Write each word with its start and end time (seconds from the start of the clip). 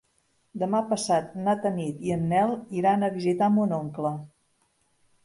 Demà 0.61 0.79
passat 0.93 1.35
na 1.47 1.53
Tanit 1.65 1.99
i 2.07 2.13
en 2.15 2.25
Nel 2.31 2.53
iran 2.79 3.09
a 3.09 3.11
visitar 3.19 3.51
mon 3.59 3.77
oncle. 3.79 4.15